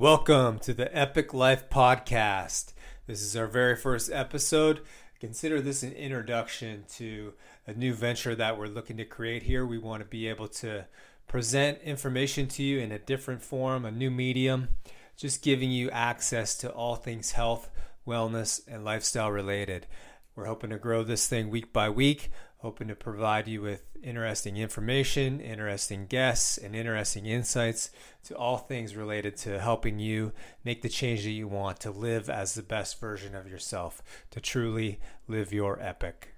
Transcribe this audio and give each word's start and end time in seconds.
Welcome 0.00 0.60
to 0.60 0.72
the 0.72 0.96
Epic 0.96 1.34
Life 1.34 1.68
Podcast. 1.68 2.72
This 3.08 3.20
is 3.20 3.34
our 3.34 3.48
very 3.48 3.74
first 3.74 4.12
episode. 4.12 4.82
Consider 5.18 5.60
this 5.60 5.82
an 5.82 5.90
introduction 5.90 6.84
to 6.90 7.32
a 7.66 7.72
new 7.72 7.92
venture 7.92 8.36
that 8.36 8.56
we're 8.56 8.68
looking 8.68 8.96
to 8.98 9.04
create 9.04 9.42
here. 9.42 9.66
We 9.66 9.76
want 9.76 10.04
to 10.04 10.08
be 10.08 10.28
able 10.28 10.46
to 10.48 10.84
present 11.26 11.82
information 11.82 12.46
to 12.46 12.62
you 12.62 12.78
in 12.78 12.92
a 12.92 13.00
different 13.00 13.42
form, 13.42 13.84
a 13.84 13.90
new 13.90 14.08
medium, 14.08 14.68
just 15.16 15.42
giving 15.42 15.72
you 15.72 15.90
access 15.90 16.54
to 16.58 16.70
all 16.70 16.94
things 16.94 17.32
health, 17.32 17.68
wellness, 18.06 18.60
and 18.68 18.84
lifestyle 18.84 19.32
related. 19.32 19.88
We're 20.36 20.46
hoping 20.46 20.70
to 20.70 20.78
grow 20.78 21.02
this 21.02 21.26
thing 21.26 21.50
week 21.50 21.72
by 21.72 21.90
week, 21.90 22.30
hoping 22.58 22.88
to 22.88 22.94
provide 22.94 23.46
you 23.46 23.60
with 23.60 23.84
interesting 24.02 24.56
information, 24.56 25.40
interesting 25.40 26.06
guests, 26.06 26.58
and 26.58 26.74
interesting 26.74 27.24
insights 27.26 27.90
to 28.24 28.36
all 28.36 28.58
things 28.58 28.96
related 28.96 29.36
to 29.36 29.60
helping 29.60 29.98
you 29.98 30.32
make 30.64 30.82
the 30.82 30.88
change 30.88 31.22
that 31.22 31.30
you 31.30 31.46
want 31.46 31.78
to 31.78 31.90
live 31.90 32.28
as 32.28 32.54
the 32.54 32.62
best 32.62 33.00
version 33.00 33.34
of 33.34 33.48
yourself, 33.48 34.02
to 34.30 34.40
truly 34.40 34.98
live 35.28 35.52
your 35.52 35.80
epic. 35.80 36.34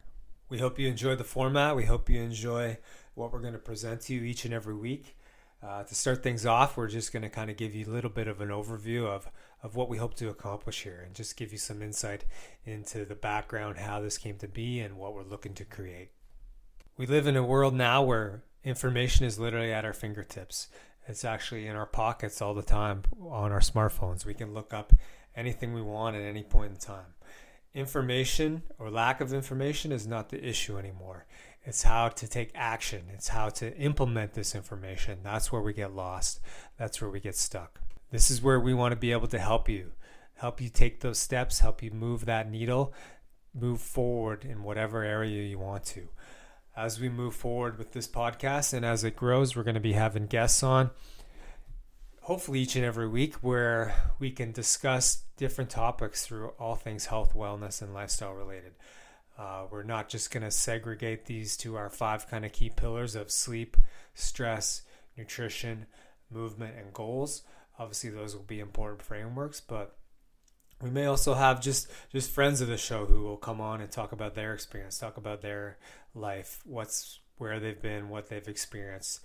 We 0.51 0.59
hope 0.59 0.79
you 0.79 0.89
enjoy 0.89 1.17
the 1.17 1.25
format. 1.25 1.77
We 1.77 1.87
hope 1.87 2.11
you 2.11 2.21
enjoy 2.21 2.79
what 3.15 3.33
we're 3.33 3.41
going 3.41 3.55
to 3.55 3.59
present 3.59 4.03
to 4.03 4.15
you 4.15 4.23
each 4.23 4.45
and 4.45 4.53
every 4.53 4.75
week. 4.75 5.17
Uh, 5.63 5.83
to 5.83 5.95
start 5.95 6.23
things 6.23 6.47
off, 6.47 6.77
we're 6.77 6.89
just 6.89 7.13
going 7.13 7.23
to 7.23 7.29
kind 7.29 7.51
of 7.51 7.57
give 7.57 7.75
you 7.75 7.85
a 7.85 7.93
little 7.93 8.09
bit 8.11 8.27
of 8.27 8.41
an 8.41 8.49
overview 8.49 9.07
of, 9.07 9.31
of 9.63 9.77
what 9.77 9.91
we 9.91 9.99
hope 9.99 10.15
to 10.15 10.31
accomplish 10.31 10.85
here 10.85 11.03
and 11.05 11.15
just 11.15 11.37
give 11.37 11.53
you 11.53 11.59
some 11.59 11.83
insight 11.83 12.25
into 12.65 13.05
the 13.05 13.15
background, 13.15 13.77
how 13.77 14.01
this 14.01 14.17
came 14.17 14.39
to 14.39 14.49
be, 14.49 14.81
and 14.81 14.97
what 14.97 15.15
we're 15.15 15.23
looking 15.23 15.53
to 15.55 15.65
create. 15.65 16.11
We 16.97 17.07
live 17.07 17.27
in 17.27 17.37
a 17.37 17.43
world 17.43 17.75
now 17.75 18.03
where 18.03 18.43
information 18.65 19.27
is 19.27 19.39
literally 19.39 19.73
at 19.73 19.85
our 19.85 19.93
fingertips. 19.93 20.69
It's 21.07 21.25
actually 21.25 21.67
in 21.67 21.77
our 21.77 21.87
pockets 21.87 22.41
all 22.41 22.55
the 22.55 22.63
time 22.63 23.03
on 23.21 23.53
our 23.53 23.61
smartphones. 23.61 24.25
We 24.25 24.35
can 24.35 24.55
look 24.55 24.73
up 24.73 24.95
anything 25.37 25.75
we 25.75 25.83
want 25.83 26.17
at 26.17 26.23
any 26.23 26.43
point 26.43 26.73
in 26.73 26.79
time. 26.79 27.15
Information 27.75 28.63
or 28.79 28.91
lack 28.91 29.21
of 29.21 29.33
information 29.33 29.93
is 29.93 30.07
not 30.07 30.31
the 30.31 30.43
issue 30.43 30.79
anymore. 30.79 31.27
It's 31.65 31.83
how 31.83 32.09
to 32.09 32.27
take 32.27 32.51
action. 32.55 33.03
It's 33.13 33.29
how 33.29 33.51
to 33.51 33.77
implement 33.77 34.33
this 34.33 34.55
information. 34.55 35.19
That's 35.23 35.53
where 35.53 35.61
we 35.61 35.73
get 35.75 35.95
lost. 35.95 36.41
That's 36.79 37.01
where 37.01 37.11
we 37.11 37.21
get 37.21 37.37
stuck. 37.37 37.81
This 38.11 38.31
is 38.31 38.43
where 38.43 38.59
we 38.59 38.75
want 38.75 38.93
to 38.93 38.97
be 38.97 39.13
able 39.13 39.29
to 39.29 39.39
help 39.39 39.69
you, 39.69 39.93
help 40.35 40.61
you 40.61 40.69
take 40.69 41.01
those 41.01 41.19
steps, 41.19 41.61
help 41.61 41.83
you 41.83 41.91
move 41.91 42.25
that 42.25 42.51
needle, 42.51 42.93
move 43.55 43.81
forward 43.81 44.45
in 44.45 44.63
whatever 44.63 45.03
area 45.03 45.43
you 45.43 45.59
want 45.59 45.85
to. 45.85 46.09
As 46.77 46.99
we 46.99 47.09
move 47.09 47.35
forward 47.35 47.79
with 47.79 47.93
this 47.93 48.09
podcast 48.09 48.73
and 48.73 48.85
as 48.85 49.05
it 49.05 49.15
grows, 49.15 49.55
we're 49.55 49.63
going 49.63 49.75
to 49.75 49.81
be 49.81 49.93
having 49.93 50.27
guests 50.27 50.63
on, 50.63 50.91
hopefully 52.23 52.61
each 52.61 52.75
and 52.75 52.85
every 52.85 53.09
week, 53.09 53.35
where 53.37 53.95
we 54.19 54.31
can 54.31 54.51
discuss 54.51 55.25
different 55.37 55.69
topics 55.69 56.25
through 56.25 56.49
all 56.59 56.75
things 56.75 57.07
health, 57.07 57.35
wellness, 57.35 57.83
and 57.83 57.93
lifestyle 57.93 58.33
related. 58.33 58.73
Uh, 59.41 59.63
we're 59.71 59.83
not 59.83 60.11
just 60.11 60.31
going 60.31 60.43
to 60.43 60.51
segregate 60.51 61.25
these 61.25 61.57
to 61.57 61.75
our 61.75 61.89
five 61.89 62.29
kind 62.29 62.45
of 62.45 62.53
key 62.53 62.69
pillars 62.69 63.15
of 63.15 63.31
sleep, 63.31 63.75
stress, 64.13 64.83
nutrition, 65.17 65.87
movement, 66.31 66.75
and 66.77 66.93
goals. 66.93 67.43
Obviously, 67.79 68.11
those 68.11 68.37
will 68.37 68.43
be 68.43 68.61
important 68.61 69.01
frameworks, 69.01 69.59
but 69.59 69.97
we 70.83 70.91
may 70.91 71.07
also 71.07 71.33
have 71.33 71.63
just 71.63 71.91
just 72.13 72.31
friends 72.31 72.61
of 72.61 72.69
the 72.69 72.77
show 72.77 73.07
who 73.07 73.23
will 73.23 73.39
come 73.39 73.63
on 73.63 73.81
and 73.81 73.91
talk 73.91 74.13
about 74.13 74.35
their 74.35 74.53
experience, 74.53 74.99
talk 74.99 75.17
about 75.17 75.41
their 75.41 75.79
life, 76.15 76.61
what's 76.67 77.21
where 77.39 77.59
they've 77.59 77.81
been, 77.81 78.11
what 78.11 78.29
they've 78.29 78.47
experienced. 78.47 79.21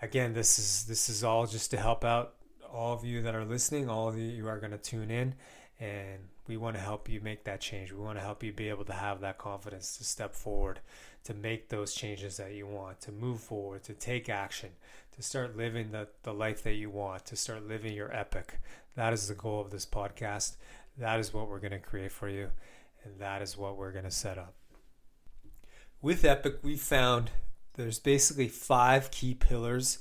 Again, 0.00 0.34
this 0.34 0.56
is 0.56 0.84
this 0.86 1.08
is 1.08 1.24
all 1.24 1.48
just 1.48 1.72
to 1.72 1.78
help 1.78 2.04
out 2.04 2.34
all 2.70 2.94
of 2.94 3.04
you 3.04 3.22
that 3.22 3.34
are 3.34 3.44
listening. 3.44 3.90
All 3.90 4.08
of 4.08 4.16
you, 4.16 4.26
you 4.26 4.46
are 4.46 4.60
going 4.60 4.70
to 4.70 4.78
tune 4.78 5.10
in 5.10 5.34
and 5.80 6.18
we 6.46 6.56
want 6.56 6.76
to 6.76 6.82
help 6.82 7.08
you 7.08 7.20
make 7.20 7.44
that 7.44 7.60
change. 7.60 7.92
We 7.92 8.02
want 8.02 8.18
to 8.18 8.24
help 8.24 8.42
you 8.42 8.52
be 8.52 8.68
able 8.68 8.84
to 8.84 8.92
have 8.92 9.20
that 9.20 9.38
confidence 9.38 9.96
to 9.98 10.04
step 10.04 10.34
forward, 10.34 10.80
to 11.24 11.34
make 11.34 11.68
those 11.68 11.94
changes 11.94 12.36
that 12.38 12.54
you 12.54 12.66
want, 12.66 13.00
to 13.02 13.12
move 13.12 13.40
forward, 13.40 13.82
to 13.84 13.94
take 13.94 14.28
action, 14.28 14.70
to 15.14 15.22
start 15.22 15.56
living 15.56 15.90
the, 15.90 16.08
the 16.22 16.32
life 16.32 16.62
that 16.62 16.74
you 16.74 16.90
want, 16.90 17.26
to 17.26 17.36
start 17.36 17.66
living 17.66 17.94
your 17.94 18.14
epic. 18.14 18.60
That 18.94 19.12
is 19.12 19.28
the 19.28 19.34
goal 19.34 19.60
of 19.60 19.70
this 19.70 19.86
podcast. 19.86 20.56
That 20.98 21.20
is 21.20 21.34
what 21.34 21.48
we're 21.48 21.60
going 21.60 21.72
to 21.72 21.78
create 21.78 22.12
for 22.12 22.28
you, 22.28 22.50
and 23.04 23.18
that 23.18 23.42
is 23.42 23.56
what 23.56 23.76
we're 23.76 23.92
going 23.92 24.04
to 24.04 24.10
set 24.10 24.38
up. 24.38 24.54
With 26.00 26.24
Epic, 26.24 26.58
we 26.62 26.76
found 26.76 27.30
there's 27.74 27.98
basically 27.98 28.48
five 28.48 29.10
key 29.10 29.34
pillars 29.34 29.98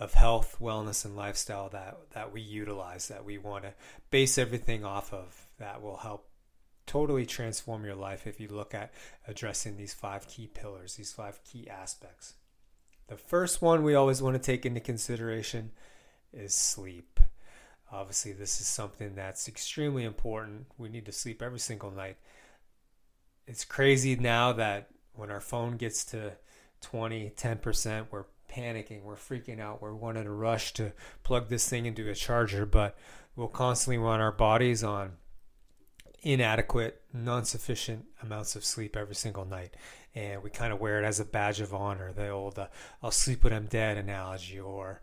of 0.00 0.14
health, 0.14 0.56
wellness, 0.60 1.04
and 1.04 1.14
lifestyle 1.14 1.68
that 1.68 1.96
that 2.12 2.32
we 2.32 2.40
utilize 2.40 3.08
that 3.08 3.24
we 3.24 3.36
want 3.38 3.64
to 3.64 3.74
base 4.10 4.38
everything 4.38 4.84
off 4.84 5.12
of 5.12 5.46
that 5.58 5.82
will 5.82 5.98
help 5.98 6.26
totally 6.86 7.26
transform 7.26 7.84
your 7.84 7.94
life 7.94 8.26
if 8.26 8.40
you 8.40 8.48
look 8.48 8.74
at 8.74 8.92
addressing 9.28 9.76
these 9.76 9.94
five 9.94 10.26
key 10.26 10.48
pillars, 10.48 10.96
these 10.96 11.12
five 11.12 11.38
key 11.44 11.68
aspects. 11.68 12.34
The 13.06 13.16
first 13.16 13.60
one 13.60 13.82
we 13.82 13.94
always 13.94 14.22
want 14.22 14.34
to 14.34 14.42
take 14.42 14.64
into 14.64 14.80
consideration 14.80 15.70
is 16.32 16.54
sleep. 16.54 17.20
Obviously, 17.92 18.32
this 18.32 18.60
is 18.60 18.66
something 18.66 19.14
that's 19.14 19.48
extremely 19.48 20.04
important. 20.04 20.66
We 20.78 20.88
need 20.88 21.06
to 21.06 21.12
sleep 21.12 21.42
every 21.42 21.58
single 21.58 21.90
night. 21.90 22.16
It's 23.46 23.64
crazy 23.64 24.16
now 24.16 24.52
that 24.54 24.90
when 25.14 25.30
our 25.30 25.40
phone 25.40 25.76
gets 25.76 26.04
to 26.06 26.32
20, 26.82 27.30
10%, 27.36 28.06
we're 28.10 28.24
panicking, 28.50 29.02
we're 29.02 29.16
freaking 29.16 29.60
out, 29.60 29.80
we're 29.80 29.94
wanting 29.94 30.24
to 30.24 30.30
rush 30.30 30.72
to 30.74 30.92
plug 31.22 31.48
this 31.48 31.68
thing 31.68 31.86
into 31.86 32.08
a 32.10 32.14
charger, 32.14 32.66
but 32.66 32.96
we'll 33.36 33.48
constantly 33.48 33.98
run 33.98 34.20
our 34.20 34.32
bodies 34.32 34.82
on 34.82 35.12
inadequate, 36.22 37.00
non 37.12 37.44
sufficient 37.44 38.06
amounts 38.22 38.56
of 38.56 38.64
sleep 38.64 38.96
every 38.96 39.14
single 39.14 39.44
night. 39.44 39.74
And 40.14 40.42
we 40.42 40.50
kind 40.50 40.72
of 40.72 40.80
wear 40.80 41.00
it 41.00 41.06
as 41.06 41.20
a 41.20 41.24
badge 41.24 41.60
of 41.60 41.72
honor 41.72 42.12
the 42.12 42.30
old 42.30 42.58
uh, 42.58 42.66
I'll 43.02 43.12
sleep 43.12 43.44
when 43.44 43.52
I'm 43.52 43.66
dead 43.66 43.96
analogy, 43.96 44.58
or 44.58 45.00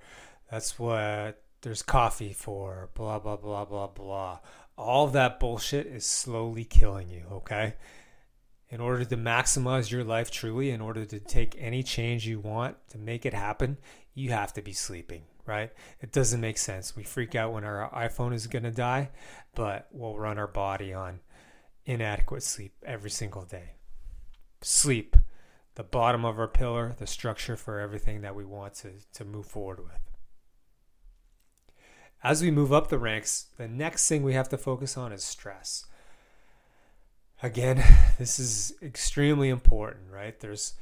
that's 0.52 0.78
what 0.78 1.42
there's 1.62 1.82
coffee 1.82 2.34
for, 2.34 2.90
blah, 2.94 3.20
blah, 3.20 3.38
blah, 3.38 3.66
blah, 3.66 3.88
blah. 3.88 4.40
All 4.78 5.08
that 5.08 5.40
bullshit 5.40 5.88
is 5.88 6.06
slowly 6.06 6.64
killing 6.64 7.10
you, 7.10 7.24
okay? 7.32 7.76
In 8.70 8.82
order 8.82 9.06
to 9.06 9.18
maximize 9.18 9.92
your 9.92 10.04
life 10.04 10.30
truly, 10.30 10.72
in 10.72 10.82
order 10.82 11.06
to 11.06 11.20
take 11.20 11.56
any 11.58 11.84
change 11.84 12.28
you 12.28 12.40
want 12.40 12.76
to 12.90 12.98
make 12.98 13.26
it 13.26 13.34
happen, 13.34 13.78
you 14.14 14.32
have 14.32 14.52
to 14.54 14.62
be 14.62 14.74
sleeping, 14.74 15.24
right? 15.46 15.72
It 16.02 16.12
doesn't 16.12 16.42
make 16.42 16.58
sense. 16.58 16.96
We 16.96 17.04
freak 17.04 17.36
out 17.36 17.54
when 17.54 17.64
our 17.64 17.90
iPhone 17.92 18.34
is 18.34 18.48
going 18.48 18.64
to 18.64 18.72
die, 18.72 19.12
but 19.56 19.88
we'll 19.92 20.18
run 20.18 20.38
our 20.38 20.48
body 20.48 20.94
on 20.94 21.20
inadequate 21.86 22.44
sleep 22.44 22.74
every 22.86 23.10
single 23.10 23.44
day. 23.44 23.76
Sleep, 24.62 25.16
the 25.76 25.84
bottom 25.84 26.26
of 26.26 26.38
our 26.38 26.48
pillar, 26.48 26.96
the 26.98 27.08
structure 27.08 27.56
for 27.56 27.80
everything 27.80 28.22
that 28.22 28.36
we 28.36 28.44
want 28.44 28.74
to, 28.76 28.90
to 29.14 29.24
move 29.24 29.46
forward 29.46 29.80
with. 29.80 30.02
As 32.24 32.42
we 32.42 32.52
move 32.52 32.74
up 32.74 32.90
the 32.90 32.98
ranks, 32.98 33.48
the 33.58 33.68
next 33.68 34.10
thing 34.10 34.24
we 34.24 34.34
have 34.34 34.50
to 34.50 34.58
focus 34.58 34.98
on 34.98 35.14
is 35.14 35.24
stress 35.24 35.86
again, 37.42 37.84
this 38.18 38.40
is 38.40 38.74
extremely 38.82 39.50
important, 39.50 40.12
right? 40.12 40.40
There's 40.40 40.74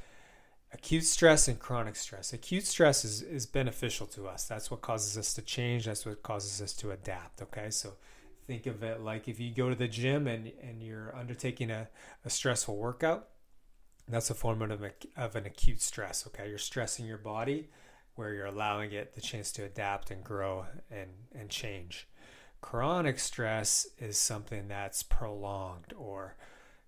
acute 0.73 1.05
stress 1.05 1.47
and 1.47 1.59
chronic 1.59 1.95
stress. 1.95 2.33
Acute 2.33 2.65
stress 2.65 3.05
is, 3.05 3.21
is 3.21 3.45
beneficial 3.45 4.07
to 4.07 4.27
us. 4.27 4.45
That's 4.45 4.69
what 4.69 4.81
causes 4.81 5.17
us 5.17 5.33
to 5.35 5.41
change. 5.41 5.85
That's 5.85 6.05
what 6.05 6.21
causes 6.23 6.61
us 6.61 6.73
to 6.73 6.91
adapt. 6.91 7.41
Okay. 7.41 7.69
So 7.69 7.93
think 8.45 8.67
of 8.67 8.83
it 8.83 9.01
like 9.01 9.27
if 9.27 9.39
you 9.39 9.51
go 9.51 9.69
to 9.69 9.75
the 9.75 9.87
gym 9.87 10.27
and, 10.27 10.51
and 10.61 10.83
you're 10.83 11.15
undertaking 11.15 11.71
a, 11.71 11.87
a 12.23 12.29
stressful 12.29 12.75
workout, 12.75 13.29
that's 14.07 14.29
a 14.29 14.35
form 14.35 14.61
of, 14.61 14.83
of 15.17 15.35
an 15.35 15.45
acute 15.45 15.81
stress. 15.81 16.27
Okay. 16.27 16.49
You're 16.49 16.57
stressing 16.57 17.05
your 17.05 17.17
body 17.17 17.69
where 18.15 18.33
you're 18.33 18.45
allowing 18.45 18.91
it 18.91 19.13
the 19.13 19.21
chance 19.21 19.51
to 19.53 19.63
adapt 19.63 20.11
and 20.11 20.23
grow 20.23 20.65
and, 20.91 21.09
and 21.33 21.49
change. 21.49 22.07
Chronic 22.61 23.19
stress 23.19 23.87
is 23.97 24.17
something 24.17 24.67
that's 24.67 25.03
prolonged 25.03 25.93
or 25.97 26.35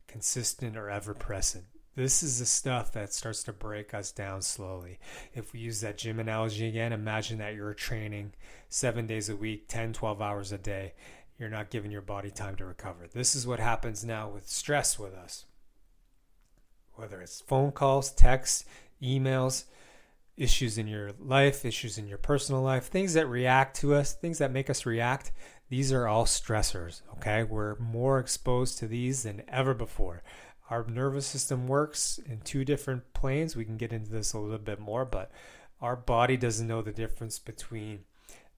consistent 0.08 0.76
or 0.76 0.90
ever 0.90 1.14
present. 1.14 1.66
This 1.96 2.22
is 2.22 2.38
the 2.38 2.46
stuff 2.46 2.92
that 2.92 3.12
starts 3.12 3.44
to 3.44 3.54
break 3.54 3.94
us 3.94 4.12
down 4.12 4.44
slowly. 4.44 5.00
If 5.34 5.52
we 5.52 5.60
use 5.60 5.82
that 5.82 5.98
gym 5.98 6.20
analogy 6.20 6.68
again, 6.68 6.94
imagine 6.94 7.40
that 7.40 7.56
you're 7.56 7.74
training 7.74 8.34
seven 8.70 9.08
days 9.08 9.30
a 9.30 9.36
week, 9.36 9.68
10, 9.68 9.94
12 9.94 10.22
hours 10.22 10.52
a 10.52 10.60
day. 10.60 10.94
You're 11.40 11.50
not 11.50 11.72
giving 11.72 11.92
your 11.92 12.02
body 12.02 12.30
time 12.30 12.56
to 12.58 12.66
recover. 12.66 13.08
This 13.12 13.34
is 13.34 13.48
what 13.48 13.60
happens 13.60 14.06
now 14.06 14.30
with 14.30 14.48
stress 14.48 15.00
with 15.00 15.16
us. 15.16 15.46
Whether 16.94 17.20
it's 17.20 17.42
phone 17.42 17.72
calls, 17.72 18.12
texts, 18.12 18.66
emails, 19.02 19.66
issues 20.38 20.78
in 20.78 20.88
your 20.88 21.12
life, 21.20 21.66
issues 21.66 21.98
in 21.98 22.08
your 22.08 22.20
personal 22.20 22.62
life, 22.62 22.86
things 22.86 23.14
that 23.14 23.28
react 23.28 23.76
to 23.78 23.96
us, 23.96 24.14
things 24.14 24.38
that 24.38 24.52
make 24.52 24.70
us 24.70 24.86
react, 24.86 25.32
these 25.70 25.92
are 25.92 26.08
all 26.08 26.26
stressors, 26.26 27.02
okay? 27.18 27.44
We're 27.44 27.78
more 27.78 28.20
exposed 28.20 28.78
to 28.80 28.88
these 28.88 29.24
than 29.24 29.44
ever 29.48 29.74
before. 29.74 30.24
Our 30.70 30.86
nervous 30.86 31.26
system 31.26 31.68
works 31.68 32.20
in 32.26 32.42
two 32.42 32.66
different 32.66 33.14
planes. 33.14 33.56
We 33.56 33.66
can 33.66 33.78
get 33.78 33.94
into 33.94 34.12
this 34.12 34.34
a 34.34 34.40
little 34.40 34.58
bit 34.58 34.80
more, 34.80 35.06
but 35.06 35.32
our 35.82 35.96
body 35.96 36.38
doesn't 36.38 36.68
know 36.68 36.82
the 36.82 36.92
difference 36.92 37.40
between 37.40 38.06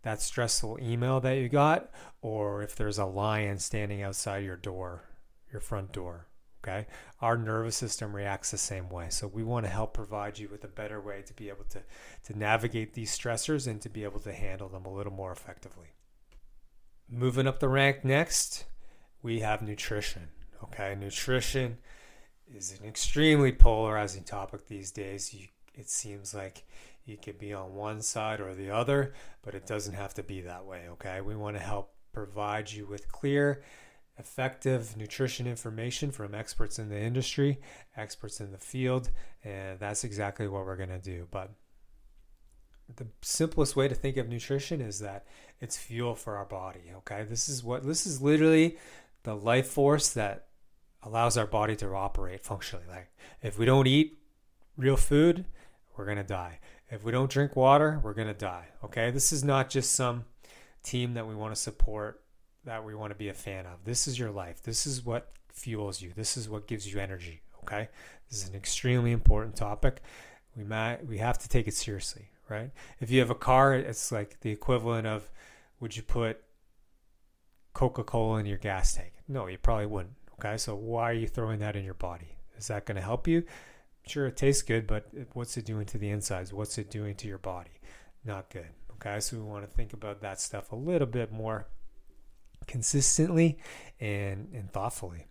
that 0.03 0.21
stressful 0.21 0.79
email 0.81 1.19
that 1.19 1.37
you 1.37 1.49
got 1.49 1.89
or 2.21 2.61
if 2.61 2.75
there's 2.75 2.97
a 2.97 3.05
lion 3.05 3.59
standing 3.59 4.01
outside 4.01 4.43
your 4.43 4.55
door, 4.55 5.03
your 5.51 5.61
front 5.61 5.91
door. 5.91 6.27
Okay. 6.63 6.87
Our 7.21 7.37
nervous 7.37 7.77
system 7.77 8.15
reacts 8.15 8.51
the 8.51 8.57
same 8.57 8.89
way. 8.89 9.07
So 9.09 9.27
we 9.27 9.43
want 9.43 9.65
to 9.65 9.71
help 9.71 9.93
provide 9.93 10.39
you 10.39 10.49
with 10.49 10.63
a 10.63 10.67
better 10.67 10.99
way 10.99 11.21
to 11.25 11.33
be 11.33 11.49
able 11.49 11.63
to, 11.69 11.81
to 12.25 12.37
navigate 12.37 12.93
these 12.93 13.17
stressors 13.17 13.65
and 13.65 13.81
to 13.81 13.89
be 13.89 14.03
able 14.03 14.19
to 14.21 14.33
handle 14.33 14.67
them 14.67 14.85
a 14.85 14.93
little 14.93 15.13
more 15.13 15.31
effectively. 15.31 15.93
Moving 17.11 17.47
up 17.47 17.59
the 17.59 17.69
rank 17.69 18.05
next, 18.05 18.65
we 19.23 19.39
have 19.39 19.61
nutrition. 19.61 20.29
Okay. 20.63 20.95
Nutrition 20.95 21.77
is 22.53 22.77
an 22.79 22.87
extremely 22.87 23.51
polarizing 23.51 24.23
topic 24.23 24.67
these 24.67 24.91
days. 24.91 25.33
You, 25.33 25.47
it 25.73 25.89
seems 25.89 26.35
like 26.35 26.65
you 27.05 27.17
could 27.17 27.39
be 27.39 27.53
on 27.53 27.73
one 27.73 28.01
side 28.01 28.39
or 28.39 28.53
the 28.53 28.69
other, 28.69 29.13
but 29.41 29.55
it 29.55 29.65
doesn't 29.65 29.95
have 29.95 30.13
to 30.15 30.23
be 30.23 30.41
that 30.41 30.65
way. 30.65 30.83
Okay. 30.91 31.21
We 31.21 31.35
want 31.35 31.57
to 31.57 31.63
help 31.63 31.93
provide 32.13 32.71
you 32.71 32.85
with 32.85 33.11
clear 33.11 33.63
effective 34.19 34.95
nutrition 34.97 35.47
information 35.47 36.11
from 36.11 36.35
experts 36.35 36.77
in 36.77 36.89
the 36.89 36.99
industry, 36.99 37.59
experts 37.95 38.39
in 38.41 38.51
the 38.51 38.57
field, 38.57 39.09
and 39.43 39.79
that's 39.79 40.03
exactly 40.03 40.47
what 40.47 40.65
we're 40.65 40.75
going 40.75 40.89
to 40.89 40.99
do. 40.99 41.25
But 41.31 41.51
the 42.95 43.07
simplest 43.21 43.75
way 43.75 43.87
to 43.87 43.95
think 43.95 44.17
of 44.17 44.27
nutrition 44.27 44.81
is 44.81 44.99
that 44.99 45.25
it's 45.59 45.77
fuel 45.77 46.15
for 46.15 46.37
our 46.37 46.45
body, 46.45 46.91
okay? 46.97 47.23
This 47.23 47.49
is 47.49 47.63
what 47.63 47.85
this 47.85 48.05
is 48.05 48.21
literally 48.21 48.77
the 49.23 49.35
life 49.35 49.67
force 49.67 50.09
that 50.13 50.47
allows 51.03 51.37
our 51.37 51.47
body 51.47 51.75
to 51.77 51.93
operate 51.93 52.43
functionally. 52.43 52.85
Like 52.89 53.11
if 53.41 53.57
we 53.57 53.65
don't 53.65 53.87
eat 53.87 54.19
real 54.77 54.97
food, 54.97 55.45
we're 55.95 56.05
going 56.05 56.17
to 56.17 56.23
die. 56.23 56.59
If 56.89 57.03
we 57.03 57.11
don't 57.11 57.29
drink 57.29 57.55
water, 57.55 57.99
we're 58.03 58.13
going 58.13 58.27
to 58.27 58.33
die, 58.33 58.67
okay? 58.83 59.11
This 59.11 59.31
is 59.31 59.43
not 59.43 59.69
just 59.69 59.93
some 59.93 60.25
team 60.81 61.13
that 61.13 61.27
we 61.27 61.35
want 61.35 61.53
to 61.53 61.61
support 61.61 62.23
that 62.65 62.83
we 62.83 62.95
want 62.95 63.11
to 63.11 63.17
be 63.17 63.29
a 63.29 63.33
fan 63.33 63.65
of. 63.65 63.83
This 63.85 64.07
is 64.07 64.19
your 64.19 64.31
life. 64.31 64.61
This 64.63 64.85
is 64.85 65.05
what 65.05 65.31
fuels 65.51 66.01
you. 66.01 66.11
This 66.15 66.37
is 66.37 66.49
what 66.49 66.67
gives 66.67 66.91
you 66.91 66.99
energy. 66.99 67.41
Okay, 67.63 67.89
this 68.29 68.43
is 68.43 68.49
an 68.49 68.55
extremely 68.55 69.11
important 69.11 69.55
topic. 69.55 70.01
We 70.55 70.63
might 70.63 71.05
we 71.05 71.17
have 71.19 71.37
to 71.39 71.49
take 71.49 71.67
it 71.67 71.73
seriously, 71.73 72.29
right? 72.49 72.71
If 72.99 73.11
you 73.11 73.19
have 73.19 73.29
a 73.29 73.35
car, 73.35 73.73
it's 73.73 74.11
like 74.11 74.39
the 74.41 74.51
equivalent 74.51 75.07
of 75.07 75.29
would 75.79 75.95
you 75.95 76.03
put 76.03 76.41
Coca 77.73 78.03
Cola 78.03 78.39
in 78.39 78.45
your 78.45 78.57
gas 78.57 78.95
tank? 78.95 79.13
No, 79.27 79.47
you 79.47 79.57
probably 79.57 79.85
wouldn't. 79.85 80.15
Okay, 80.33 80.57
so 80.57 80.75
why 80.75 81.09
are 81.09 81.13
you 81.13 81.27
throwing 81.27 81.59
that 81.59 81.75
in 81.75 81.83
your 81.83 81.93
body? 81.93 82.37
Is 82.57 82.67
that 82.67 82.85
going 82.85 82.95
to 82.95 83.01
help 83.01 83.27
you? 83.27 83.43
Sure, 84.07 84.27
it 84.27 84.37
tastes 84.37 84.63
good, 84.63 84.87
but 84.87 85.09
what's 85.33 85.55
it 85.57 85.65
doing 85.65 85.85
to 85.87 85.97
the 85.97 86.09
insides? 86.09 86.53
What's 86.53 86.77
it 86.77 86.89
doing 86.89 87.15
to 87.15 87.27
your 87.27 87.37
body? 87.37 87.79
Not 88.25 88.49
good. 88.49 88.69
Okay, 88.93 89.19
so 89.19 89.37
we 89.37 89.43
want 89.43 89.69
to 89.69 89.71
think 89.71 89.93
about 89.93 90.21
that 90.21 90.41
stuff 90.41 90.71
a 90.71 90.75
little 90.75 91.07
bit 91.07 91.31
more 91.31 91.67
consistently 92.67 93.59
and, 93.99 94.49
and 94.53 94.71
thoughtfully. 94.71 95.25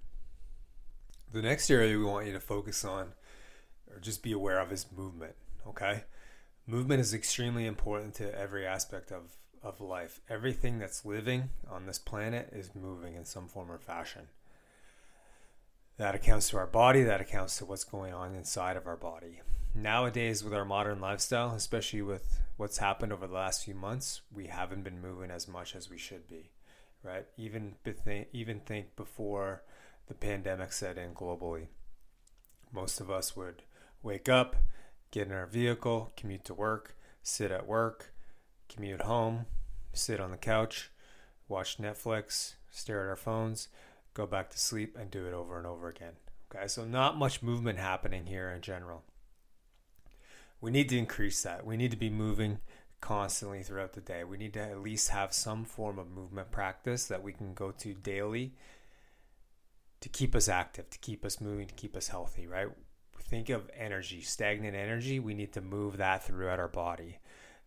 The 1.33 1.43
next 1.43 1.71
area 1.71 1.99
we 1.99 2.05
want 2.05 2.27
you 2.27 2.33
to 2.33 2.41
focus 2.41 2.85
on 2.85 3.13
or 3.91 4.01
just 4.01 4.23
be 4.23 4.33
aware 4.33 4.59
of 4.59 4.73
is 4.73 4.87
movement. 4.97 5.35
Okay, 5.67 6.05
movement 6.69 7.01
is 7.01 7.13
extremely 7.13 7.67
important 7.67 8.15
to 8.15 8.39
every 8.39 8.65
aspect 8.65 9.11
of, 9.11 9.37
of 9.61 9.81
life. 9.81 10.21
Everything 10.31 10.79
that's 10.79 11.05
living 11.05 11.51
on 11.69 11.87
this 11.87 11.99
planet 11.99 12.51
is 12.53 12.71
moving 12.77 13.17
in 13.17 13.25
some 13.25 13.49
form 13.49 13.73
or 13.73 13.79
fashion. 13.79 14.29
That 15.97 16.15
accounts 16.15 16.51
to 16.51 16.59
our 16.59 16.67
body, 16.69 17.03
that 17.03 17.21
accounts 17.21 17.59
to 17.59 17.65
what's 17.65 17.83
going 17.83 18.15
on 18.15 18.37
inside 18.37 18.77
of 18.77 18.87
our 18.87 18.97
body 18.97 19.41
nowadays 19.75 20.43
with 20.45 20.55
our 20.55 20.65
modern 20.65 21.01
lifestyle, 21.01 21.55
especially 21.55 22.03
with 22.03 22.41
what's 22.57 22.79
happened 22.79 23.13
over 23.13 23.27
the 23.27 23.35
last 23.35 23.65
few 23.65 23.75
months, 23.75 24.21
we 24.35 24.47
haven't 24.47 24.83
been 24.83 25.01
moving 25.01 25.31
as 25.31 25.49
much 25.49 25.75
as 25.75 25.89
we 25.89 25.99
should 25.99 26.27
be, 26.29 26.51
right? 27.03 27.27
Even 27.37 27.75
even 28.33 28.61
think 28.61 28.97
before 28.97 29.63
the 30.07 30.15
pandemic 30.15 30.73
set 30.73 30.99
in 30.99 31.13
globally, 31.13 31.67
most 32.73 33.01
of 33.01 33.11
us 33.11 33.37
would 33.37 33.63
wake 34.03 34.29
up, 34.29 34.57
get 35.11 35.27
in 35.27 35.33
our 35.33 35.47
vehicle, 35.47 36.13
commute 36.17 36.45
to 36.45 36.55
work, 36.55 36.97
sit 37.23 37.51
at 37.51 37.67
work, 37.67 38.13
commute 38.69 39.03
home, 39.03 39.47
sit 39.93 40.21
on 40.21 40.31
the 40.31 40.37
couch, 40.37 40.91
watch 41.49 41.79
Netflix, 41.79 42.55
stare 42.71 43.03
at 43.03 43.09
our 43.09 43.17
phones, 43.17 43.69
go 44.15 44.27
back 44.27 44.51
to 44.51 44.59
sleep, 44.59 44.97
and 44.99 45.11
do 45.11 45.27
it 45.27 45.33
over 45.33 45.59
and 45.59 45.67
over 45.67 45.89
again. 45.89 46.15
Okay, 46.55 46.67
so 46.67 46.85
not 46.85 47.17
much 47.17 47.43
movement 47.43 47.79
happening 47.79 48.27
here 48.27 48.51
in 48.51 48.61
general 48.63 49.05
we 50.61 50.71
need 50.71 50.89
to 50.89 50.99
increase 50.99 51.43
that. 51.43 51.65
We 51.65 51.77
need 51.77 51.91
to 51.93 51.97
be 51.97 52.11
moving 52.11 52.59
constantly 53.01 53.63
throughout 53.63 53.93
the 53.93 54.01
day. 54.01 54.25
We 54.25 54.37
need 54.37 54.55
to 54.55 54.61
at 54.61 54.81
least 54.81 55.11
have 55.11 55.33
some 55.33 55.65
form 55.65 55.99
of 55.99 56.11
movement 56.11 56.51
practice 56.51 57.05
that 57.07 57.23
we 57.23 57.33
can 57.33 57.55
go 57.55 57.71
to 57.71 57.95
daily 57.95 58.55
to 60.01 60.09
keep 60.09 60.35
us 60.35 60.49
active, 60.49 60.91
to 60.91 60.99
keep 60.99 61.25
us 61.25 61.41
moving, 61.41 61.67
to 61.67 61.75
keep 61.75 61.97
us 61.97 62.09
healthy, 62.09 62.47
right? 62.47 62.69
Think 63.29 63.51
of 63.51 63.71
energy, 63.77 64.23
stagnant 64.23 64.75
energy, 64.75 65.21
we 65.21 65.35
need 65.35 65.53
to 65.53 65.61
move 65.61 65.99
that 65.99 66.25
throughout 66.25 66.59
our 66.59 66.69
body. 66.69 67.19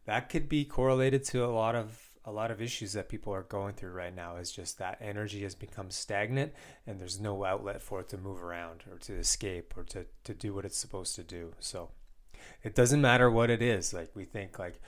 That 0.06 0.28
could 0.28 0.50
be 0.50 0.66
correlated 0.66 1.24
to 1.25 1.46
a 1.46 1.54
lot 1.54 1.75
of 1.75 2.08
a 2.24 2.31
lot 2.31 2.52
of 2.52 2.62
issues 2.62 2.94
that 2.94 3.10
people 3.10 3.34
are 3.34 3.44
going 3.44 3.74
through 3.74 3.92
right 3.92 4.16
now 4.16 4.36
is 4.36 4.52
just 4.52 4.78
that 4.78 5.00
energy 5.02 5.42
has 5.42 5.56
become 5.56 5.90
stagnant 5.90 6.54
and 6.86 7.00
there's 7.00 7.19
no 7.19 7.44
outlet 7.44 7.81
for 7.81 8.00
it 8.00 8.10
to 8.10 8.18
move 8.18 8.44
around 8.44 8.84
or 8.92 9.00
to 9.00 9.13
escape 9.13 9.74
or 9.75 9.84
to, 9.84 10.06
to 10.24 10.36
do 10.36 10.54
what 10.54 10.63
it's 10.63 10.78
supposed 10.78 11.16
to 11.16 11.24
do. 11.24 11.54
So 11.60 11.90
it 12.63 12.75
doesn't 12.75 13.02
matter 13.02 13.30
what 13.31 13.50
it 13.50 13.62
is. 13.62 13.94
Like 13.94 14.12
we 14.16 14.25
think 14.25 14.60
like 14.60 14.80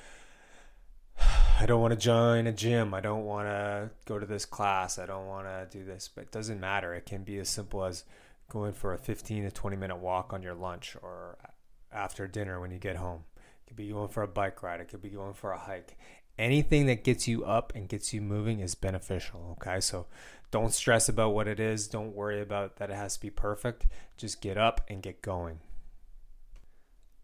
I 1.60 1.66
don't 1.66 1.82
want 1.82 1.94
to 1.94 2.00
join 2.00 2.48
a 2.48 2.52
gym. 2.52 2.94
I 2.94 3.02
don't 3.02 3.26
want 3.26 3.48
to 3.48 3.90
go 4.06 4.20
to 4.20 4.26
this 4.26 4.46
class. 4.46 5.00
I 5.00 5.06
don't 5.06 5.28
want 5.28 5.48
to 5.48 5.68
do 5.76 5.84
this. 5.84 6.10
But 6.14 6.26
it 6.26 6.32
doesn't 6.32 6.60
matter. 6.60 6.94
It 6.94 7.06
can 7.06 7.24
be 7.24 7.38
as 7.40 7.50
simple 7.50 7.84
as 7.84 8.04
going 8.54 8.74
for 8.74 8.94
a 8.94 8.98
15 8.98 9.44
to 9.44 9.52
20 9.52 9.76
minute 9.76 9.98
walk 9.98 10.32
on 10.32 10.42
your 10.42 10.54
lunch 10.54 10.96
or 11.02 11.38
after 11.92 12.28
dinner 12.28 12.60
when 12.60 12.72
you 12.72 12.80
get 12.80 12.96
home. 12.96 13.26
It 13.36 13.68
could 13.68 13.78
be 13.78 13.90
going 13.90 14.08
for 14.08 14.24
a 14.24 14.28
bike 14.28 14.64
ride. 14.64 14.80
It 14.80 14.88
could 14.88 15.02
be 15.02 15.10
going 15.10 15.34
for 15.34 15.52
a 15.52 15.58
hike. 15.58 15.98
Anything 16.38 16.86
that 16.86 17.04
gets 17.04 17.28
you 17.28 17.44
up 17.44 17.74
and 17.76 17.90
gets 17.90 18.14
you 18.14 18.22
moving 18.22 18.60
is 18.60 18.76
beneficial. 18.76 19.58
Okay. 19.60 19.82
So 19.82 20.08
don't 20.52 20.74
stress 20.74 21.10
about 21.10 21.34
what 21.34 21.48
it 21.48 21.60
is. 21.60 21.88
Don't 21.88 22.16
worry 22.16 22.42
about 22.42 22.78
that 22.78 22.90
it 22.90 22.96
has 22.96 23.16
to 23.16 23.22
be 23.22 23.30
perfect. 23.30 23.88
Just 24.18 24.42
get 24.42 24.58
up 24.58 24.82
and 24.88 25.02
get 25.02 25.22
going 25.22 25.60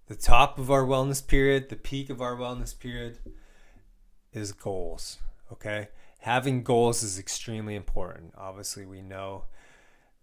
the 0.09 0.15
top 0.15 0.57
of 0.57 0.69
our 0.71 0.83
wellness 0.83 1.25
period, 1.25 1.69
the 1.69 1.75
peak 1.75 2.09
of 2.09 2.19
our 2.19 2.35
wellness 2.35 2.77
period 2.77 3.19
is 4.33 4.51
goals. 4.51 5.19
Okay. 5.51 5.89
Having 6.21 6.63
goals 6.63 7.03
is 7.03 7.17
extremely 7.17 7.75
important. 7.75 8.33
Obviously, 8.35 8.85
we 8.85 9.01
know 9.01 9.45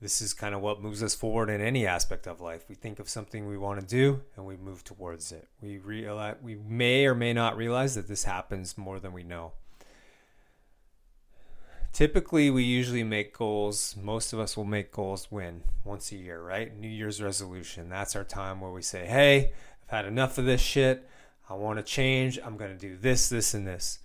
this 0.00 0.20
is 0.20 0.34
kind 0.34 0.54
of 0.54 0.60
what 0.60 0.82
moves 0.82 1.02
us 1.02 1.14
forward 1.14 1.48
in 1.48 1.60
any 1.60 1.86
aspect 1.86 2.26
of 2.26 2.40
life. 2.40 2.64
We 2.68 2.74
think 2.74 2.98
of 2.98 3.08
something 3.08 3.46
we 3.46 3.56
want 3.56 3.80
to 3.80 3.86
do 3.86 4.22
and 4.36 4.44
we 4.44 4.56
move 4.56 4.84
towards 4.84 5.32
it. 5.32 5.48
We 5.62 5.78
realize 5.78 6.36
we 6.42 6.54
may 6.54 7.06
or 7.06 7.14
may 7.14 7.32
not 7.32 7.56
realize 7.56 7.94
that 7.94 8.08
this 8.08 8.24
happens 8.24 8.76
more 8.76 9.00
than 9.00 9.12
we 9.14 9.22
know. 9.22 9.52
Typically, 11.94 12.50
we 12.50 12.62
usually 12.62 13.04
make 13.04 13.34
goals. 13.34 13.96
Most 13.96 14.34
of 14.34 14.38
us 14.38 14.54
will 14.54 14.66
make 14.66 14.92
goals 14.92 15.28
when 15.30 15.62
once 15.82 16.12
a 16.12 16.16
year, 16.16 16.42
right? 16.42 16.76
New 16.76 16.88
Year's 16.90 17.22
resolution. 17.22 17.88
That's 17.88 18.14
our 18.14 18.24
time 18.24 18.60
where 18.60 18.70
we 18.70 18.82
say, 18.82 19.06
"Hey, 19.06 19.54
I've 19.84 19.90
had 19.90 20.04
enough 20.04 20.36
of 20.36 20.44
this 20.44 20.60
shit. 20.60 21.08
I 21.48 21.54
want 21.54 21.78
to 21.78 21.82
change. 21.82 22.38
I'm 22.44 22.58
going 22.58 22.70
to 22.70 22.76
do 22.76 22.98
this, 22.98 23.30
this, 23.30 23.54
and 23.54 23.66
this. 23.66 24.00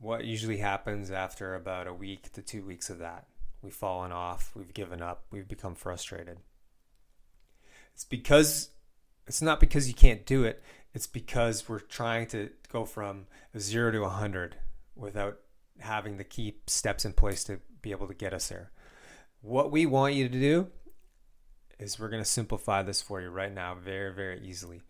What 0.00 0.24
usually 0.24 0.56
happens 0.56 1.12
after 1.12 1.54
about 1.54 1.86
a 1.86 1.94
week 1.94 2.32
to 2.32 2.42
two 2.42 2.64
weeks 2.64 2.90
of 2.90 2.98
that? 2.98 3.28
We've 3.62 3.74
fallen 3.74 4.12
off. 4.12 4.52
We've 4.54 4.74
given 4.74 5.00
up. 5.00 5.24
We've 5.30 5.48
become 5.48 5.74
frustrated. 5.74 6.38
It's 7.94 8.04
because, 8.04 8.70
it's 9.26 9.42
not 9.42 9.60
because 9.60 9.88
you 9.88 9.94
can't 9.94 10.26
do 10.26 10.44
it. 10.44 10.62
It's 10.94 11.06
because 11.06 11.68
we're 11.68 11.78
trying 11.78 12.26
to 12.28 12.50
go 12.70 12.84
from 12.84 13.26
zero 13.56 13.92
to 13.92 13.98
a 13.98 14.02
100 14.02 14.56
without 14.96 15.38
having 15.78 16.16
the 16.16 16.24
key 16.24 16.56
steps 16.66 17.04
in 17.04 17.12
place 17.12 17.44
to 17.44 17.60
be 17.80 17.90
able 17.90 18.08
to 18.08 18.14
get 18.14 18.34
us 18.34 18.48
there. 18.48 18.70
What 19.40 19.70
we 19.70 19.86
want 19.86 20.14
you 20.14 20.28
to 20.28 20.38
do 20.38 20.68
is 21.78 21.98
we're 21.98 22.08
going 22.08 22.22
to 22.22 22.28
simplify 22.28 22.82
this 22.82 23.02
for 23.02 23.20
you 23.20 23.28
right 23.28 23.52
now 23.52 23.74
very, 23.74 24.12
very 24.12 24.40
easily. 24.40 24.82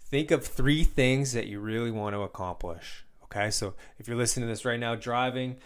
Think 0.00 0.30
of 0.30 0.44
three 0.44 0.82
things 0.82 1.32
that 1.32 1.46
you 1.46 1.60
really 1.60 1.90
want 1.90 2.14
to 2.14 2.22
accomplish. 2.22 3.04
Okay, 3.24 3.50
so 3.50 3.74
if 3.98 4.08
you're 4.08 4.16
listening 4.16 4.48
to 4.48 4.52
this 4.52 4.64
right 4.64 4.80
now 4.80 4.96
driving, 4.96 5.56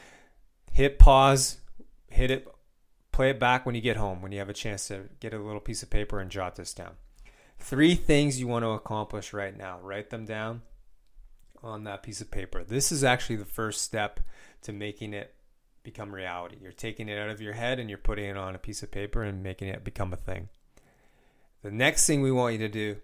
hit 0.71 0.99
pause, 0.99 1.59
hit 2.09 2.31
it, 2.31 2.47
play 3.13 3.31
it 3.31 3.41
back 3.41 3.67
when 3.67 3.75
you 3.75 3.81
get 3.81 3.97
home, 3.97 4.23
when 4.23 4.33
you 4.33 4.39
have 4.39 4.49
a 4.49 4.55
chance 4.55 4.89
to 4.89 5.09
get 5.21 5.35
a 5.35 5.39
little 5.39 5.61
piece 5.61 5.83
of 5.83 5.91
paper 5.91 6.21
and 6.21 6.31
jot 6.31 6.57
this 6.57 6.75
down. 6.75 6.93
Three 7.59 7.95
things 7.95 8.41
you 8.41 8.47
want 8.47 8.65
to 8.65 8.71
accomplish 8.71 9.33
right 9.33 9.57
now. 9.57 9.79
Write 9.81 10.11
them 10.11 10.25
down 10.25 10.63
on 11.63 11.85
that 11.85 12.03
piece 12.03 12.21
of 12.21 12.31
paper. 12.31 12.63
This 12.63 12.93
is 12.93 13.05
actually 13.05 13.37
the 13.37 13.45
first 13.45 13.83
step 13.83 14.21
to 14.63 14.73
making 14.73 15.15
it 15.15 15.35
become 15.83 16.15
reality. 16.15 16.57
You're 16.61 16.73
taking 16.73 17.09
it 17.09 17.19
out 17.19 17.31
of 17.31 17.41
your 17.41 17.53
head 17.53 17.79
and 17.79 17.89
you're 17.89 17.99
putting 17.99 18.25
it 18.25 18.37
on 18.37 18.55
a 18.55 18.59
piece 18.59 18.83
of 18.83 18.91
paper 18.91 19.23
and 19.23 19.43
making 19.43 19.69
it 19.69 19.85
become 19.85 20.13
a 20.13 20.17
thing. 20.17 20.49
The 21.63 21.71
next 21.71 22.07
thing 22.07 22.21
we 22.21 22.33
want 22.33 22.53
you 22.55 22.59
to 22.59 22.69
do 22.69 22.97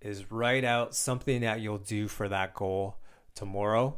is 0.00 0.30
write 0.30 0.64
out 0.64 0.94
something 0.94 1.40
that 1.40 1.60
you'll 1.60 1.78
do 1.78 2.06
for 2.08 2.28
that 2.28 2.54
goal 2.54 2.98
tomorrow 3.34 3.96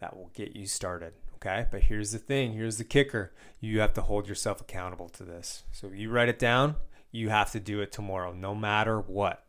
that 0.00 0.16
will 0.16 0.30
get 0.34 0.54
you 0.54 0.66
started. 0.66 1.14
Okay. 1.40 1.66
But 1.70 1.82
here's 1.82 2.12
the 2.12 2.18
thing 2.18 2.52
here's 2.52 2.78
the 2.78 2.84
kicker 2.84 3.32
you 3.60 3.80
have 3.80 3.94
to 3.94 4.02
hold 4.02 4.28
yourself 4.28 4.60
accountable 4.60 5.08
to 5.10 5.24
this. 5.24 5.64
So 5.72 5.88
you 5.88 6.10
write 6.10 6.28
it 6.28 6.38
down, 6.38 6.76
you 7.10 7.28
have 7.28 7.50
to 7.52 7.60
do 7.60 7.80
it 7.80 7.92
tomorrow, 7.92 8.32
no 8.32 8.54
matter 8.54 9.00
what. 9.00 9.44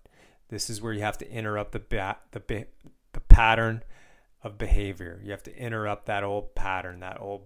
This 0.50 0.69
is 0.69 0.81
where 0.81 0.93
you 0.93 1.01
have 1.01 1.17
to 1.19 1.31
interrupt 1.31 1.74
the, 1.74 1.79
ba- 1.79 2.17
the, 2.31 2.65
the 3.13 3.19
pattern 3.19 3.84
of 4.43 4.58
behavior. 4.58 5.22
You 5.24 5.31
have 5.31 5.43
to 5.43 5.55
interrupt 5.55 6.08
that 6.08 6.24
old 6.24 6.55
pattern, 6.55 7.01
that 7.01 7.22
old 7.22 7.46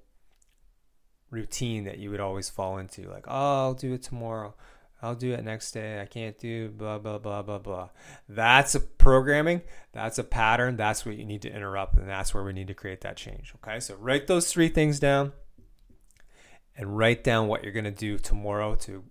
routine 1.29 1.83
that 1.83 1.97
you 1.97 2.11
would 2.11 2.21
always 2.21 2.49
fall 2.49 2.77
into. 2.77 3.09
Like, 3.09 3.25
oh, 3.27 3.63
I'll 3.63 3.73
do 3.73 3.93
it 3.93 4.03
tomorrow. 4.03 4.55
I'll 5.03 5.15
do 5.15 5.33
it 5.33 5.43
next 5.43 5.71
day. 5.73 6.01
I 6.01 6.05
can't 6.05 6.39
do 6.39 6.69
blah 6.69 6.97
blah 6.97 7.17
blah 7.17 7.41
blah 7.41 7.57
blah. 7.57 7.89
That's 8.29 8.73
a 8.73 8.79
programming. 8.79 9.61
That's 9.91 10.17
a 10.17 10.23
pattern. 10.23 10.77
That's 10.77 11.05
what 11.05 11.17
you 11.17 11.25
need 11.25 11.41
to 11.41 11.53
interrupt, 11.53 11.95
and 11.95 12.09
that's 12.09 12.33
where 12.33 12.43
we 12.43 12.53
need 12.53 12.67
to 12.67 12.73
create 12.73 13.01
that 13.01 13.17
change. 13.17 13.53
Okay, 13.57 13.81
so 13.81 13.95
write 13.95 14.27
those 14.27 14.51
three 14.51 14.69
things 14.69 15.01
down, 15.01 15.33
and 16.77 16.97
write 16.97 17.21
down 17.21 17.49
what 17.49 17.63
you're 17.63 17.73
gonna 17.73 17.91
do 17.91 18.17
tomorrow 18.17 18.75
to 18.75 19.03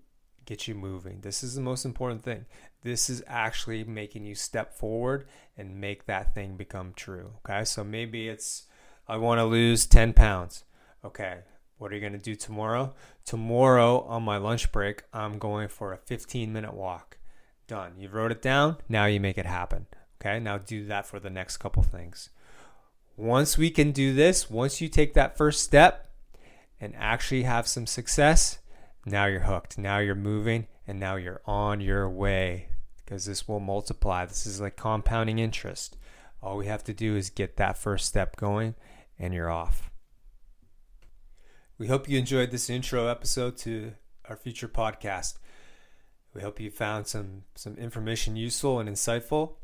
get 0.46 0.66
you 0.66 0.74
moving. 0.74 1.20
This 1.20 1.42
is 1.42 1.54
the 1.54 1.60
most 1.60 1.84
important 1.84 2.24
thing. 2.24 2.46
This 2.80 3.10
is 3.10 3.22
actually 3.26 3.84
making 3.84 4.24
you 4.24 4.34
step 4.34 4.74
forward 4.74 5.26
and 5.58 5.78
make 5.78 6.06
that 6.06 6.34
thing 6.34 6.56
become 6.56 6.94
true. 6.96 7.34
Okay, 7.44 7.64
so 7.64 7.84
maybe 7.84 8.28
it's 8.28 8.64
I 9.06 9.18
want 9.18 9.40
to 9.40 9.44
lose 9.44 9.84
10 9.84 10.14
pounds. 10.14 10.64
Okay, 11.04 11.40
what 11.82 11.90
are 11.90 11.96
you 11.96 12.00
going 12.00 12.12
to 12.12 12.18
do 12.18 12.36
tomorrow? 12.36 12.94
Tomorrow 13.24 14.02
on 14.02 14.22
my 14.22 14.36
lunch 14.36 14.70
break, 14.70 15.02
I'm 15.12 15.36
going 15.38 15.66
for 15.66 15.92
a 15.92 15.96
15 15.96 16.52
minute 16.52 16.74
walk. 16.74 17.18
Done. 17.66 17.94
You 17.98 18.08
wrote 18.08 18.30
it 18.30 18.40
down. 18.40 18.76
Now 18.88 19.06
you 19.06 19.18
make 19.18 19.36
it 19.36 19.46
happen. 19.46 19.86
Okay. 20.20 20.38
Now 20.38 20.58
do 20.58 20.86
that 20.86 21.06
for 21.06 21.18
the 21.18 21.28
next 21.28 21.56
couple 21.56 21.82
things. 21.82 22.30
Once 23.16 23.58
we 23.58 23.68
can 23.68 23.90
do 23.90 24.14
this, 24.14 24.48
once 24.48 24.80
you 24.80 24.88
take 24.88 25.14
that 25.14 25.36
first 25.36 25.64
step 25.64 26.08
and 26.80 26.94
actually 26.96 27.42
have 27.42 27.66
some 27.66 27.88
success, 27.88 28.60
now 29.04 29.26
you're 29.26 29.40
hooked. 29.40 29.76
Now 29.76 29.98
you're 29.98 30.14
moving 30.14 30.68
and 30.86 31.00
now 31.00 31.16
you're 31.16 31.42
on 31.46 31.80
your 31.80 32.08
way 32.08 32.68
because 33.04 33.24
this 33.24 33.48
will 33.48 33.58
multiply. 33.58 34.24
This 34.24 34.46
is 34.46 34.60
like 34.60 34.76
compounding 34.76 35.40
interest. 35.40 35.96
All 36.40 36.56
we 36.56 36.66
have 36.66 36.84
to 36.84 36.94
do 36.94 37.16
is 37.16 37.28
get 37.28 37.56
that 37.56 37.76
first 37.76 38.06
step 38.06 38.36
going 38.36 38.76
and 39.18 39.34
you're 39.34 39.50
off. 39.50 39.91
We 41.82 41.88
hope 41.88 42.08
you 42.08 42.16
enjoyed 42.16 42.52
this 42.52 42.70
intro 42.70 43.08
episode 43.08 43.56
to 43.56 43.94
our 44.28 44.36
future 44.36 44.68
podcast. 44.68 45.38
We 46.32 46.40
hope 46.40 46.60
you 46.60 46.70
found 46.70 47.08
some 47.08 47.42
some 47.56 47.74
information 47.74 48.36
useful 48.36 48.78
and 48.78 48.88
insightful 48.88 49.54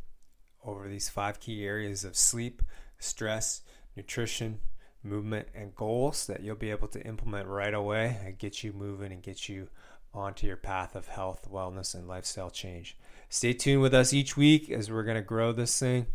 over 0.64 0.88
these 0.88 1.08
five 1.08 1.38
key 1.38 1.64
areas 1.64 2.02
of 2.02 2.16
sleep, 2.16 2.60
stress, 2.98 3.60
nutrition, 3.94 4.58
movement, 5.04 5.46
and 5.54 5.76
goals 5.76 6.26
that 6.26 6.42
you'll 6.42 6.56
be 6.56 6.72
able 6.72 6.88
to 6.88 7.06
implement 7.06 7.46
right 7.46 7.72
away 7.72 8.18
and 8.24 8.36
get 8.36 8.64
you 8.64 8.72
moving 8.72 9.12
and 9.12 9.22
get 9.22 9.48
you 9.48 9.68
onto 10.12 10.44
your 10.44 10.56
path 10.56 10.96
of 10.96 11.06
health, 11.06 11.46
wellness, 11.48 11.94
and 11.94 12.08
lifestyle 12.08 12.50
change. 12.50 12.98
Stay 13.28 13.52
tuned 13.52 13.80
with 13.80 13.94
us 13.94 14.12
each 14.12 14.36
week 14.36 14.70
as 14.70 14.90
we're 14.90 15.04
going 15.04 15.14
to 15.14 15.22
grow 15.22 15.52
this 15.52 15.78
thing 15.78 16.06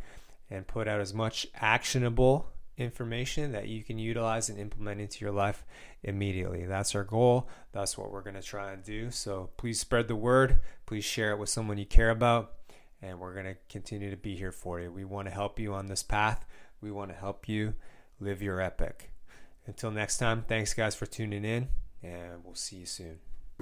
and 0.49 0.67
put 0.67 0.85
out 0.85 0.99
as 0.99 1.13
much 1.13 1.47
actionable 1.55 2.52
information 2.77 3.51
that 3.51 3.67
you 3.67 3.83
can 3.83 3.99
utilize 3.99 4.49
and 4.49 4.59
implement 4.59 5.01
into 5.01 5.23
your 5.23 5.33
life 5.33 5.63
immediately. 6.01 6.65
That's 6.65 6.95
our 6.95 7.03
goal. 7.03 7.47
That's 7.71 7.97
what 7.97 8.11
we're 8.11 8.21
going 8.21 8.35
to 8.35 8.41
try 8.41 8.71
and 8.71 8.83
do. 8.83 9.11
So 9.11 9.49
please 9.57 9.79
spread 9.79 10.07
the 10.07 10.15
word. 10.15 10.59
Please 10.85 11.05
share 11.05 11.31
it 11.31 11.39
with 11.39 11.49
someone 11.49 11.77
you 11.77 11.85
care 11.85 12.09
about. 12.09 12.53
And 13.01 13.19
we're 13.19 13.33
going 13.33 13.45
to 13.45 13.57
continue 13.69 14.09
to 14.09 14.17
be 14.17 14.35
here 14.35 14.51
for 14.51 14.79
you. 14.79 14.91
We 14.91 15.03
want 15.03 15.27
to 15.27 15.33
help 15.33 15.59
you 15.59 15.73
on 15.73 15.87
this 15.87 16.03
path. 16.03 16.45
We 16.81 16.91
want 16.91 17.11
to 17.11 17.17
help 17.17 17.47
you 17.47 17.75
live 18.19 18.41
your 18.41 18.61
epic. 18.61 19.11
Until 19.65 19.91
next 19.91 20.17
time, 20.17 20.43
thanks 20.47 20.73
guys 20.73 20.95
for 20.95 21.05
tuning 21.05 21.45
in, 21.45 21.69
and 22.01 22.43
we'll 22.43 22.55
see 22.55 22.77
you 22.77 22.85
soon. 22.85 23.32